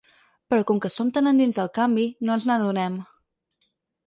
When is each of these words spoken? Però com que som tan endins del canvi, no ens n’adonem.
Però 0.53 0.63
com 0.71 0.79
que 0.85 0.89
som 0.93 1.11
tan 1.17 1.31
endins 1.31 1.59
del 1.59 1.69
canvi, 1.75 2.07
no 2.31 2.39
ens 2.39 2.49
n’adonem. 2.53 2.97